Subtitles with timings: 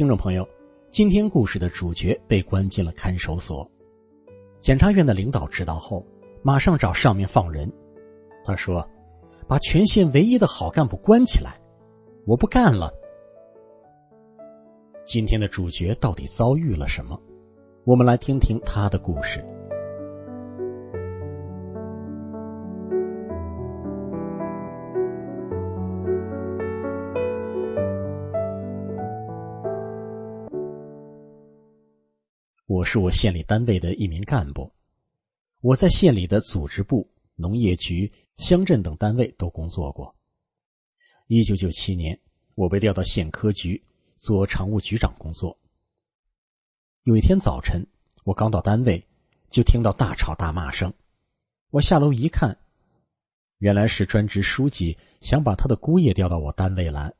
[0.00, 0.48] 听众朋友，
[0.90, 3.70] 今天故事的主角被关进了看守所。
[4.58, 6.02] 检察院的领导知道后，
[6.42, 7.70] 马上找上面放人。
[8.42, 8.82] 他说
[9.46, 11.60] ：“把全县唯一的好干部关起来，
[12.24, 12.90] 我不干了。”
[15.04, 17.20] 今天的主角到底遭遇了什么？
[17.84, 19.44] 我们来听听他的故事。
[32.72, 34.72] 我是我县里单位的一名干部，
[35.60, 40.14] 我在县里的组织部、农业局、乡镇等单位都工作过。
[41.26, 42.16] 一九九七年，
[42.54, 43.82] 我被调到县科局
[44.14, 45.58] 做常务局长工作。
[47.02, 47.84] 有一天早晨，
[48.22, 49.04] 我刚到单位，
[49.50, 50.94] 就听到大吵大骂声。
[51.70, 52.56] 我下楼一看，
[53.58, 57.14] 原来是专职书记想把他的姑爷调到我单位来，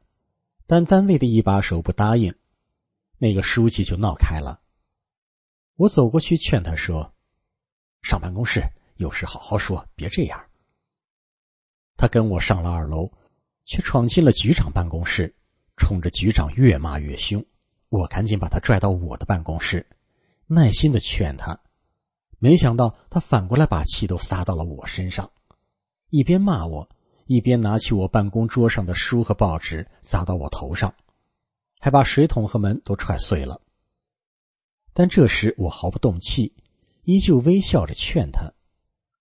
[0.68, 2.32] 但单位的一把手不答应，
[3.18, 4.62] 那个书记就闹开了。
[5.80, 7.14] 我走过去劝他说
[8.04, 8.62] ：“上办公室
[8.96, 10.38] 有事好好说，别这样。”
[11.96, 13.10] 他跟我上了二楼，
[13.64, 15.34] 却闯进了局长办公室，
[15.78, 17.42] 冲着局长越骂越凶。
[17.88, 19.88] 我赶紧把他拽到我的办公室，
[20.46, 21.58] 耐心的劝他，
[22.38, 25.32] 没想到他反过来把气都撒到了我身上，
[26.10, 26.90] 一边骂我，
[27.24, 30.94] 一边拿起我办公桌上的书和报纸砸到我头上，
[31.80, 33.62] 还把水桶和门都踹碎了。
[34.92, 36.52] 但这时我毫不动气，
[37.04, 38.52] 依旧微笑着劝他。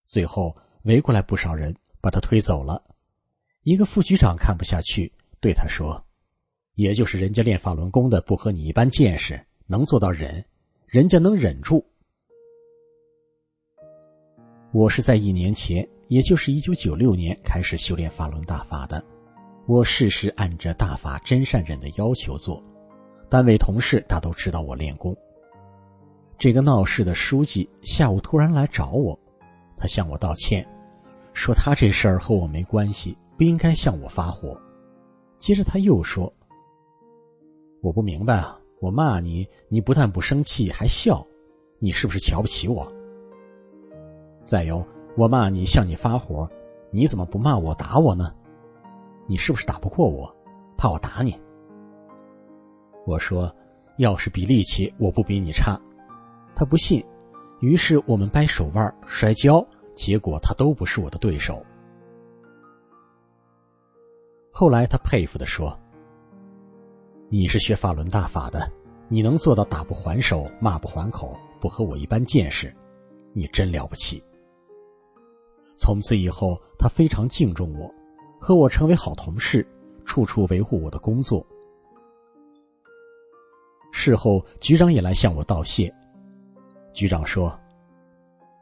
[0.06, 2.84] 最后围过来不少人，把他推走了。
[3.63, 6.03] 一个副局长看不下去，对他说
[6.74, 10.44] ：“也就是人家练法轮功的不和你一般见识，能做到忍，
[10.88, 11.86] 人家能忍住。
[14.72, 19.03] 我是在一年前，也就是一九九六年开始修炼法轮大法的。
[19.68, 22.63] 我事事按着大法真善忍的要求做，
[23.30, 25.16] 单位同事大都知道我练功。”
[26.40, 29.20] 这个闹事的书记下午突然来找我，
[29.76, 30.66] 他向我道歉，
[31.34, 34.58] 说他这事儿和我没关系，不应该向我发火。
[35.38, 36.34] 接着他又说
[37.84, 41.28] ：“我不明白啊，我骂你，你不但不生气，还笑，
[41.78, 42.90] 你是不是瞧不起我？
[44.46, 44.82] 再有，
[45.18, 46.50] 我骂你向你发火，
[46.90, 48.34] 你怎么不骂我打我呢？
[49.28, 50.34] 你是不是打不过我，
[50.78, 51.38] 怕我打你？”
[53.06, 53.54] 我说
[54.00, 55.78] ：“要是比力气，我不比你差。”
[56.59, 57.02] 他不信，
[57.62, 59.66] 于是我们掰手腕、摔跤，
[59.96, 61.66] 结果他都不是我的对手。
[64.52, 65.74] 后来他佩服的说
[67.31, 68.69] ：“你是学法轮大法的，
[69.08, 72.75] 你能做到打不还手、骂不还口，不和我一般见识，
[73.31, 74.22] 你真了不起。”
[75.80, 77.90] 从此以后，他非常敬重我，
[78.38, 79.66] 和我成为好同事，
[80.03, 81.42] 处处维护我的工作。
[83.94, 85.90] 事后，局长也来向我道谢。
[87.00, 87.58] 局长说：“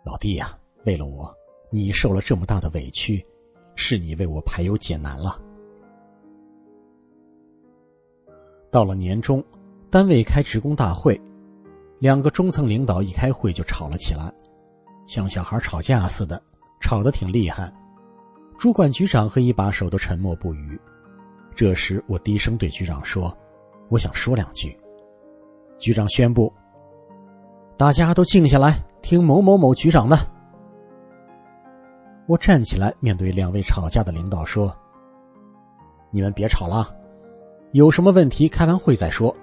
[0.05, 0.55] 老弟呀，
[0.85, 1.35] 为了我，
[1.71, 3.25] 你受了这么大的委屈，
[3.73, 5.41] 是你为我排忧解难了。”
[8.69, 9.43] 到了年终，
[9.89, 11.19] 单位开职工大会，
[11.97, 14.31] 两个中层领导一开会就吵了起来，
[15.07, 16.39] 像小孩吵架似的，
[16.79, 17.73] 吵得挺厉害。
[18.59, 20.79] 主管局长和一把手都沉默不语。
[21.55, 23.35] 这时，我低声对局长说
[23.89, 24.79] ：“我想说两句。”
[25.79, 26.53] 局长宣布。
[27.77, 30.17] 大家都静下来，听某某某局长的。
[32.25, 34.75] 我站起来，面对两位吵架的领导说
[36.09, 36.89] ：“你们别吵了，
[37.73, 39.33] 有什么问题开完会再说。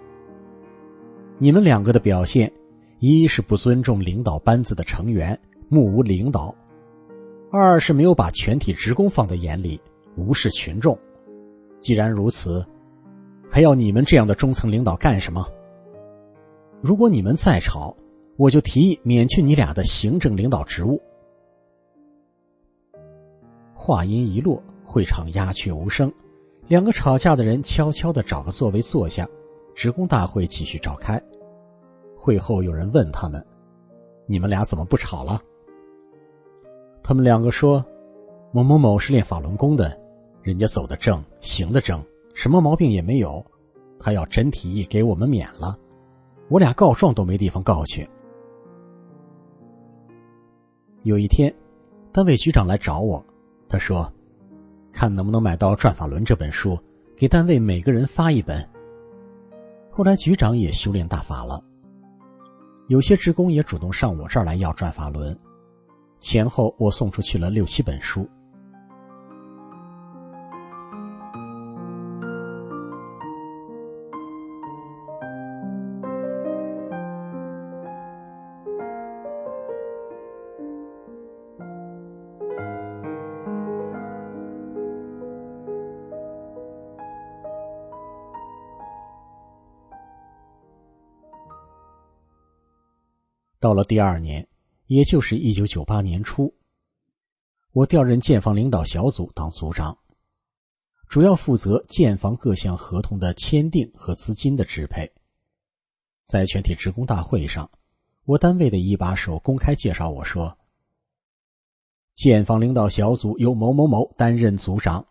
[1.39, 2.51] 你们两个的表现，
[2.99, 5.39] 一是不尊重领导班子的成员，
[5.69, 6.53] 目无领导；
[7.53, 9.81] 二是没有把全体职工放在眼里，
[10.17, 10.99] 无视群众。
[11.79, 12.67] 既然如此，
[13.49, 15.47] 还要你们这样的中层领导干什么？
[16.83, 17.97] 如果你们再吵，”
[18.37, 21.01] 我就提议免去你俩的行政领导职务。
[23.73, 26.13] 话音一落，会场鸦雀无声，
[26.69, 29.29] 两个吵架的人悄悄的找个座位坐下，
[29.75, 31.23] 职工大会继续召开。
[32.17, 33.45] 会后有人问他们
[34.27, 35.41] ：“你们俩怎么不吵了？”
[37.05, 37.85] 他们两个说
[38.51, 40.01] ：“某某某是练法轮功的，
[40.41, 42.03] 人家走的正，行的正，
[42.35, 43.45] 什么毛病也没有。
[43.99, 45.79] 他要真提议给我们免了，
[46.49, 48.09] 我俩告状都没地方告去。”
[51.05, 51.55] 有一天，
[52.13, 53.23] 单位局长来找我，
[53.69, 54.11] 他说
[54.91, 56.79] ：“看能不能买到《转法轮》这本书，
[57.15, 58.67] 给单位每个人发一本。”
[59.93, 61.63] 后来局长也修炼大法了，
[62.89, 65.35] 有些职工也主动上我这儿来要《转法轮》。
[66.21, 68.27] 前后我送出去了六七本书。
[93.65, 94.47] 到了第二年。
[94.87, 96.55] 也就是一九九八年初，
[97.73, 99.97] 我调任建房领导小组当组长，
[101.09, 105.11] 主要负责建房各项合同的签订和资金的支配。
[106.27, 107.71] 在全体职工大会上，
[108.27, 110.59] 我单位的一把手公开介绍我说
[112.15, 115.07] ：“建房领导小组由某某某担任组长，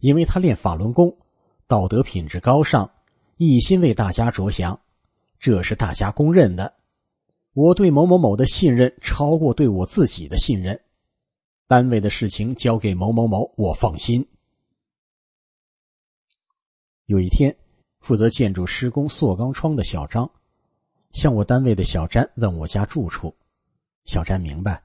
[0.00, 1.16] 因为他练法轮功，
[1.68, 2.90] 道德品质高尚，
[3.36, 4.80] 一心为大家着想，
[5.38, 6.74] 这是大家公认的。”
[7.54, 10.82] 我对某某某的信任超过对我自己的信任，
[11.68, 14.28] 单位的事情交给某某某，我放心。
[17.06, 17.56] 有一天，
[18.00, 20.28] 负责建筑施工塑钢窗的小张，
[21.12, 23.32] 向我单位的小詹问我家住处。
[24.04, 24.82] 小詹明白，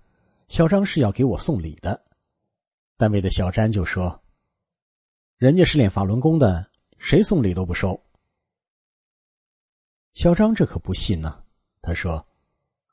[0.48, 2.06] 小张是要给我送礼的。
[2.98, 4.22] 单位的小詹就说
[5.38, 6.70] ：“人家是练法轮功的，
[7.00, 8.00] 谁送礼都不收。”
[10.14, 11.44] 小张这可不信呢，
[11.82, 12.29] 他说。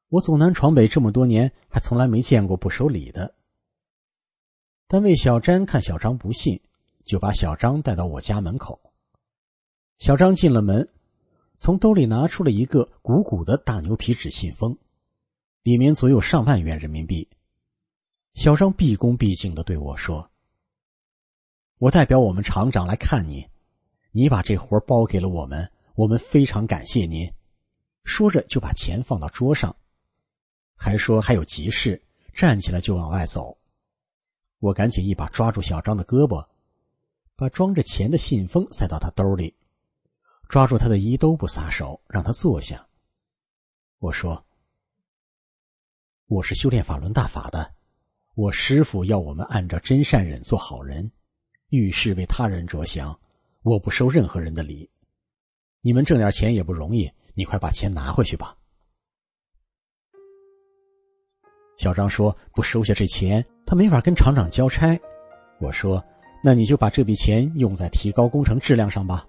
[0.08, 3.35] 我走南闯北这么多年，还从来没见过不收礼的。
[4.87, 6.61] 单位小詹看小张不信，
[7.05, 8.81] 就把小张带到我家门口。
[9.99, 10.88] 小张进了门，
[11.58, 14.79] 从兜里拿出了一个鼓鼓的大牛皮纸信封，
[15.64, 17.29] 里面足有上万元人民币。
[18.35, 20.31] 小张毕恭毕敬的对我说
[21.79, 23.49] ：“我代表我们厂长来看你，
[24.12, 27.29] 你把这活包给了我们，我们非常感谢您。”
[28.05, 29.75] 说着就把钱放到桌上。
[30.76, 32.00] 还说还有急事，
[32.32, 33.58] 站起来就往外走。
[34.58, 36.46] 我赶紧一把抓住小张的胳膊，
[37.34, 39.55] 把装着钱的信封塞到他兜里，
[40.49, 42.87] 抓住他的衣兜不撒手，让他坐下。
[43.99, 44.44] 我说
[46.28, 47.75] ：“我是修炼法轮大法的，
[48.34, 51.11] 我师傅要我们按照真善忍做好人，
[51.70, 53.19] 遇事为他人着想，
[53.62, 54.90] 我不收任何人的礼。
[55.81, 58.56] 你们挣点钱也不容易，你快把钱拿回去吧。”
[61.87, 64.99] 小张说：“不收下这钱，他没法跟厂长交差。”
[65.61, 66.05] 我说
[66.43, 69.25] ：“那你就把这笔钱用在提高工程质量上吧。”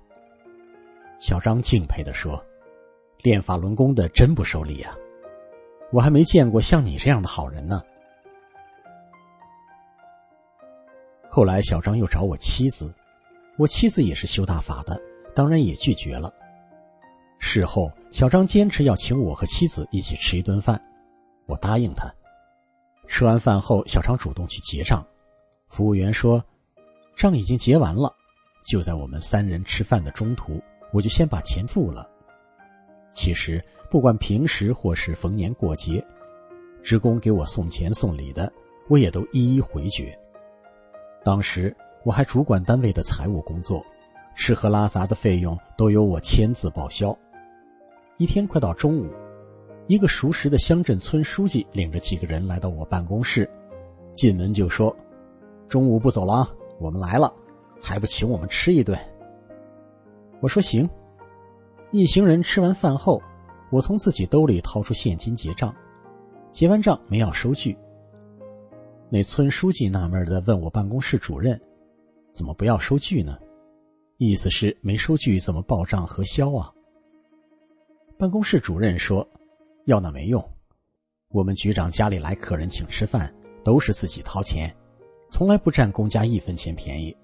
[1.21, 2.43] 小张敬佩的说
[3.21, 4.95] ：“练法轮功的真不收礼啊，
[5.91, 7.79] 我还没见过像你这样的好人呢。”
[11.29, 12.91] 后来，小张又找我妻子，
[13.59, 14.99] 我妻子也是修大法的，
[15.35, 16.33] 当然也拒绝了。
[17.37, 20.81] 事后，小张坚持要请我和妻子一起吃一顿饭，
[21.45, 22.11] 我答应他。
[23.07, 25.05] 吃完饭后，小张主动去结账，
[25.67, 26.43] 服务员说
[27.15, 28.13] ：“账已经结完了。”
[28.69, 30.61] 就在我们三人吃饭的中途，
[30.91, 32.07] 我就先把钱付了。
[33.13, 36.05] 其实，不管平时或是逢年过节，
[36.83, 38.51] 职工给我送钱送礼的，
[38.89, 40.17] 我也都一一回绝。
[41.23, 43.83] 当时我还主管单位的财务工作，
[44.35, 47.17] 吃喝拉撒的费用都由我签字报销。
[48.17, 49.09] 一天快到中午。
[49.87, 53.49] 一个熟识的乡镇村书记领着几个人来到我办公室，
[54.13, 54.93] 进门就说
[55.69, 57.33] ：“中午不走了啊，我们来了，
[57.81, 58.99] 还不请我们吃一顿？”
[60.41, 60.89] 我说：“行。”
[61.91, 63.21] 一行人吃完饭后，
[63.71, 65.73] 我从自己兜里掏出现金结账，
[66.51, 67.77] 结完账没要收据。
[69.09, 71.57] 那村书记纳闷的问我办公室主任
[72.35, 73.37] ：“怎么不要收据呢？”
[74.19, 76.73] 意思是没收据怎么报账核销啊？
[78.17, 79.25] 办公室主任说。
[79.87, 80.43] 要那没用，
[81.29, 84.69] 我们局长家里来客人请吃饭，都是自己掏钱，
[85.29, 87.15] 从来不占公家一分钱便宜。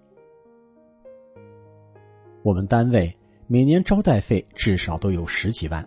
[2.41, 3.13] 我们单位
[3.47, 5.85] 每年招待费至少都有十几万，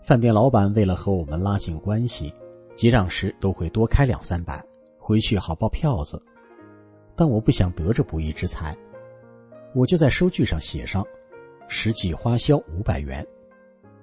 [0.00, 2.32] 饭店老板为了和我们拉近关系，
[2.76, 4.64] 结账时都会多开两三百，
[5.00, 6.22] 回去好报票子。
[7.16, 8.76] 但我不想得这不义之财，
[9.74, 11.04] 我就在收据上写上，
[11.66, 13.26] 实际花销五百元。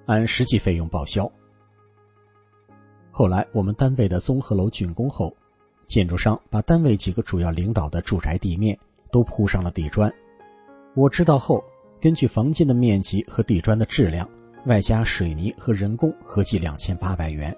[0.04, 1.30] 按实际费用报销。
[3.18, 5.36] 后来我们单位的综合楼竣工后，
[5.86, 8.78] 建筑商把单位几个主要领导的住宅地面
[9.10, 10.08] 都铺上了地砖。
[10.94, 11.60] 我知道后，
[12.00, 14.30] 根据房间的面积和地砖的质量，
[14.66, 17.52] 外加水泥和人工，合计两千八百元。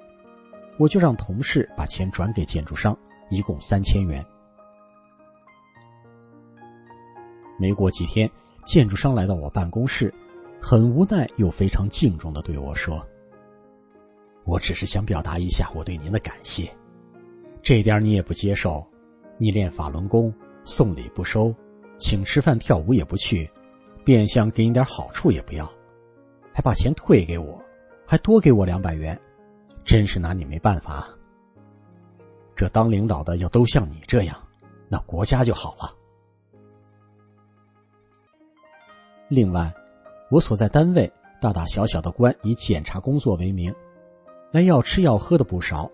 [0.78, 2.96] 我就让同事把钱转给建筑商，
[3.28, 4.24] 一共三千元。
[7.58, 8.30] 没过几天，
[8.64, 10.10] 建筑商来到我办公室，
[10.58, 13.06] 很无奈又非常敬重的对我说
[14.50, 16.68] ：“我只是想表达一下我对您的感谢，
[17.62, 18.84] 这点你也不接受，
[19.38, 21.54] 你练法轮功，送礼不收，
[21.98, 23.48] 请吃饭跳舞也不去，
[24.04, 25.70] 变相给你点好处也不要，
[26.52, 27.62] 还把钱退给我，
[28.04, 29.16] 还多给我两百元。”
[29.86, 31.08] 真是拿你没办法。
[32.56, 34.36] 这当领导的要都像你这样，
[34.88, 35.94] 那国家就好了。
[39.28, 39.72] 另外，
[40.28, 43.72] 我所在单位大大小小的官以检查工作为名，
[44.52, 45.88] 来要吃要喝的不少，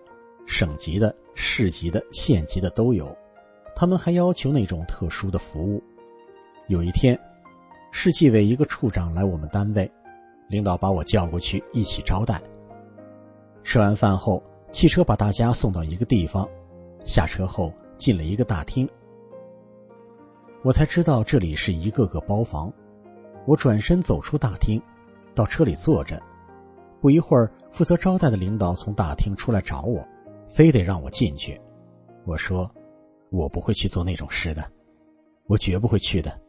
[0.47, 3.15] 省级的、市级的、县级的都有。
[3.75, 5.83] 他们还要求那种特殊的服务。
[6.67, 7.19] 有一天，
[7.91, 9.89] 市纪委一个处长来我们单位，
[10.49, 12.41] 领导把我叫过去一起招待。
[13.63, 16.49] 吃完饭后，汽车把大家送到一个地方，
[17.03, 18.89] 下车后进了一个大厅。
[20.63, 22.73] 我才知道这里是一个个包房。
[23.45, 24.81] 我转身走出大厅，
[25.35, 26.19] 到车里坐着。
[26.99, 30.05] 不一会儿，负责招待的领导从大厅出来找我，
[30.47, 31.59] 非得让我进去。
[32.25, 32.69] 我说
[33.29, 34.63] ：“我不会去做那种事的，
[35.45, 36.39] 我绝不会去的。”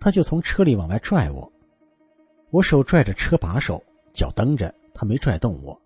[0.00, 1.52] 他就从车里往外拽我，
[2.50, 3.82] 我手拽着车把手，
[4.12, 5.78] 脚蹬着，他没拽动我。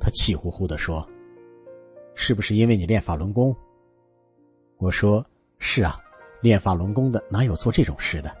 [0.00, 1.06] 他气呼呼的说
[2.14, 3.54] ：“是不是因为你练法轮功？”
[4.78, 5.24] 我说
[5.58, 6.00] ：“是啊，
[6.40, 8.34] 练法轮功的哪有做这种事的？”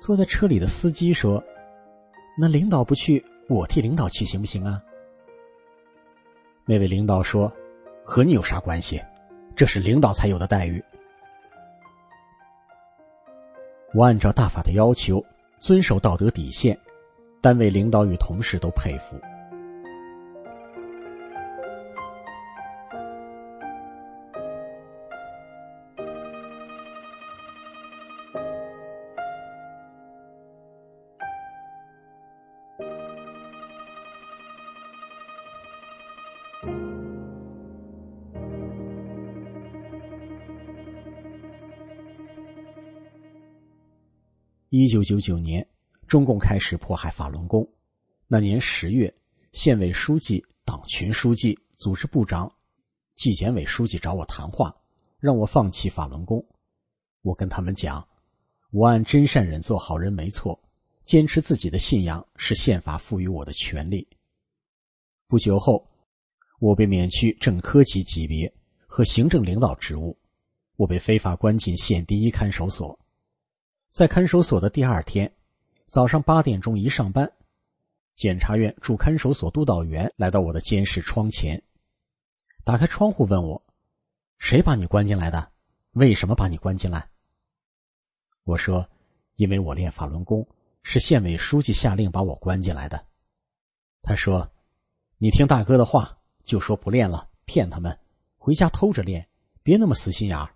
[0.00, 1.42] 坐在车里的司机说
[2.38, 4.82] ：“那领导不去，我替领导去行不行啊？”
[6.64, 7.52] 那位领导说
[8.04, 9.02] ：“和你有啥关系？
[9.56, 10.84] 这是领导才有的待遇。”
[13.94, 15.24] 我按照大法的要求，
[15.58, 16.78] 遵守道德底线，
[17.40, 19.18] 单位领导与同事都佩服。
[44.80, 45.66] 一九九九年，
[46.06, 47.68] 中共开始迫害法轮功。
[48.28, 49.12] 那年十月，
[49.52, 52.48] 县委书记、党群书记、组织部长、
[53.16, 54.72] 纪检委书记找我谈话，
[55.18, 56.46] 让我放弃法轮功。
[57.22, 58.06] 我跟他们讲，
[58.70, 60.62] 我按真善忍做好人没错，
[61.04, 64.06] 坚持自己的信仰是宪法赋予我的权利。
[65.26, 65.90] 不久后，
[66.60, 68.54] 我被免去正科级级别
[68.86, 70.16] 和行政领导职务，
[70.76, 72.96] 我被非法关进县第一看守所。
[73.90, 75.34] 在看守所的第二天，
[75.86, 77.32] 早上八点钟一上班，
[78.14, 81.62] 检察院驻看守所督导员来到我的监视窗前，
[82.64, 83.62] 打开窗户问我
[84.38, 85.52] ：“谁把你关进来的？
[85.92, 87.08] 为什么把你关进来？”
[88.44, 88.88] 我说
[89.36, 90.46] ：“因为我练法轮功，
[90.82, 93.06] 是县委书记下令把我关进来的。”
[94.02, 94.52] 他说
[95.16, 97.98] ：“你听大哥的话，就说不练了，骗他们，
[98.36, 99.26] 回家偷着练，
[99.62, 100.54] 别那么死心眼儿。”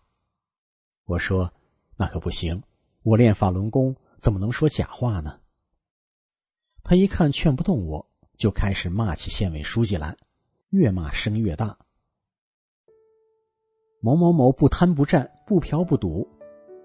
[1.07, 1.53] 我说
[1.97, 2.63] ：“那可不行。”
[3.03, 5.41] 我练法轮功，怎么能说假话呢？
[6.85, 10.17] 他一看劝不动我，就开始骂起县委书记来，
[10.71, 11.77] 越骂声越大。
[14.01, 16.29] 某某某不贪不占不嫖不赌，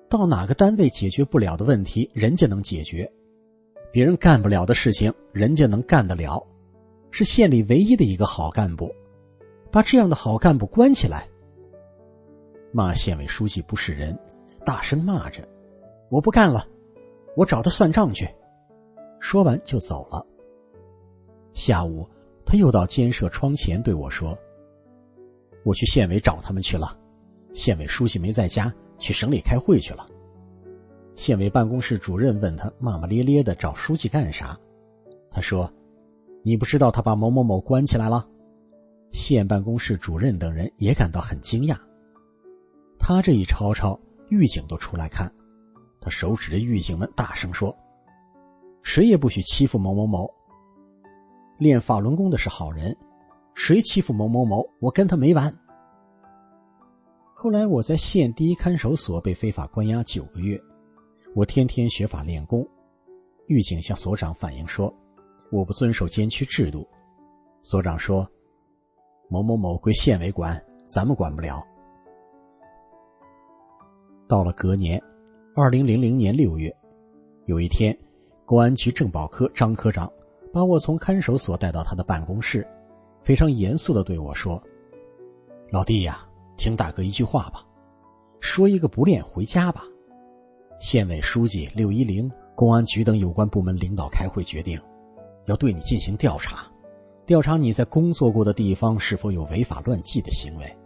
[0.10, 3.08] 到哪个单位解决不了的问题，人家能解决；
[3.92, 6.46] 别人干不了的事情，人家能干得了，
[7.12, 8.94] 是县里唯一的一个好干部。
[9.72, 11.28] 把这样的好干部关起来，
[12.72, 14.18] 骂县委书记不是人，
[14.66, 15.48] 大声骂着。
[16.10, 16.66] 我不干了，
[17.36, 18.28] 我找他算账去。
[19.20, 20.26] 说完就走了。
[21.54, 22.08] 下午，
[22.46, 24.38] 他又到监舍窗前对我说
[25.66, 26.98] ：“我去县委找他们去了，
[27.54, 30.08] 县委书记没在家，去省里开会去了。”
[31.16, 34.58] 县委办公室主任问他骂骂咧咧的找书记干啥？
[35.32, 35.72] 他说
[36.44, 38.28] ：“你不知道他把某某某关起来了？”
[39.12, 41.76] 县办公室主任等人也感到很惊讶。
[43.00, 44.00] 他这一吵吵，
[44.30, 45.32] 狱警都出来看。
[46.00, 47.76] 他手指着狱警们，大声说
[48.84, 50.30] ：“谁也不许欺负某某某。
[51.58, 52.96] 练法轮功的是好人，
[53.56, 55.54] 谁欺负某某某，我跟他没完。”
[57.34, 60.60] 后来我在县第一看守所被非法关押九个月，
[61.36, 62.68] 我天天学法练功。
[63.48, 64.94] 狱警向所长反映说
[65.52, 66.88] ：“我不遵守监区制度。
[67.62, 68.28] 所长说
[69.30, 71.64] ：“某某某归县委管，咱们管不了。”
[74.28, 75.02] 到了隔年，
[75.60, 76.72] 二零零零年六月，
[77.48, 77.98] 有一天，
[78.46, 80.08] 公安局政保科张科长
[80.54, 82.64] 把我从看守所带到他的办公室，
[83.24, 84.62] 非常严肃的对我说
[85.74, 86.24] ：“老弟呀，
[86.58, 87.66] 听大哥一句话吧，
[88.40, 89.82] 说一个不练回家吧。”
[90.80, 94.80] 县委书记六一零、公安局等有关部门领导开会决定，
[95.48, 96.72] 要对你进行调查，
[97.26, 100.78] 调查你在工作过的地方是否有违法乱纪的行为。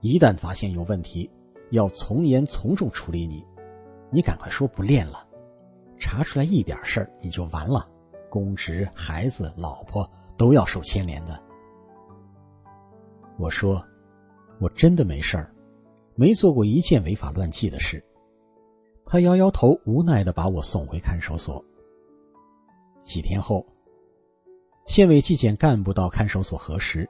[0.00, 1.30] 一旦发现有问题，
[1.70, 3.46] 要从严从重处理你。
[4.10, 5.26] 你赶快说不练了，
[5.98, 7.88] 查出来一点事儿你就完了，
[8.30, 11.40] 公职、孩子、老婆都要受牵连的。
[13.38, 13.84] 我说，
[14.60, 15.54] 我真的没事儿，
[16.14, 18.02] 没做过一件违法乱纪的事。
[19.06, 21.64] 他摇摇头，无奈的把我送回看守所。
[23.02, 23.64] 几天后，
[24.86, 27.08] 县委纪检干部到看守所核实，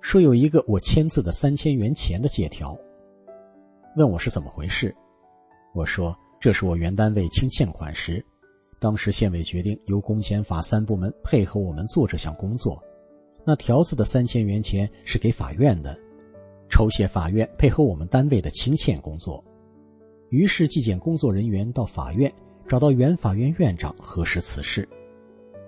[0.00, 2.76] 说有一个我签字的三千元钱的借条，
[3.96, 4.94] 问我是怎么回事。
[5.74, 8.24] 我说这是我原单位清欠款时，
[8.78, 12.80] 当时县委决定由公检法三部门配合我们做这项工作，
[13.44, 15.98] 那条子的三千元钱是给法院的，
[16.70, 19.44] 酬谢法院配合我们单位的清欠工作。
[20.30, 22.32] 于是，纪检工作人员到法院
[22.68, 24.88] 找到原法院院长核实此事。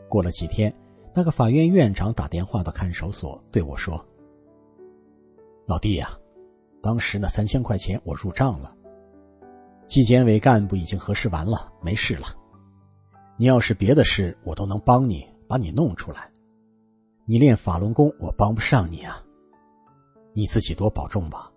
[0.08, 0.72] 过了几天，
[1.12, 4.00] 那个法院院长打电话到看守所对我说
[5.66, 6.16] ：“老弟呀，
[6.80, 8.76] 当时那三千块钱我入账了，
[9.88, 12.26] 纪检委干部已经核实完了，没事了。
[13.36, 16.30] 你要是别的事，我都能帮你把你弄出来。
[17.24, 19.20] 你练法轮功，我帮不上你啊，
[20.34, 21.50] 你自己多保重吧。”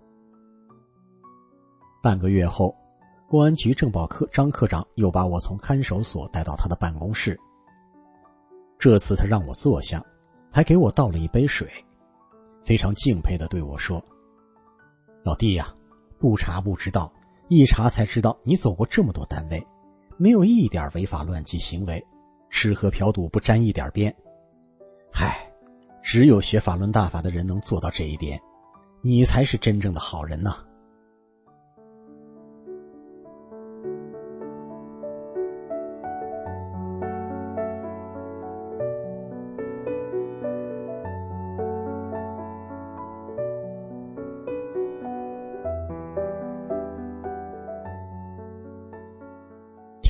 [2.02, 2.76] 半个月后。
[3.28, 7.40] 公安局政保科张科长又把我从看守所带到他的办公室。
[8.78, 10.04] 这次他让我坐下，
[10.52, 11.66] 还给我倒了一杯水，
[12.62, 14.04] 非常敬佩的对我说
[15.24, 15.74] ：“老弟呀，
[16.20, 17.10] 不查不知道，
[17.54, 19.62] 一查才知道你走过这么多单位，
[20.16, 22.02] 没有一点违法乱纪行为，
[22.50, 24.16] 吃喝嫖赌不沾一点边。
[25.12, 25.52] 嗨，
[26.02, 28.40] 只有学法轮大法的人能做到这一点，
[29.02, 30.64] 你才是真正的好人呐。”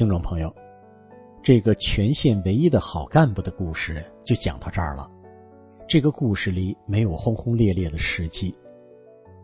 [0.01, 0.51] 听众朋友，
[1.43, 5.07] 这个全县唯一的好干部的故事就讲到这儿了。
[5.87, 8.51] 这个故事里没有轰轰烈烈的事迹，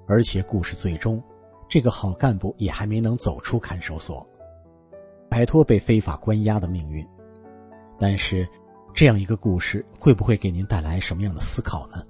[0.08, 1.22] 而且故事最终，
[1.70, 4.28] 这个好干部也还没能走出看守所，
[5.30, 7.08] 摆脱被非法关押的命运。
[8.00, 8.50] 但是，
[8.96, 12.04] 这样一个故事会不会给您带来什么样的思考呢？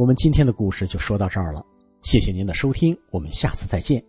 [0.00, 1.62] 我们今天的故事就说到这儿了，
[2.00, 4.02] 谢谢您的收听，我们下次再见。